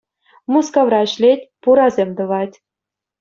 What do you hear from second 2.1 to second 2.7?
тӑвать.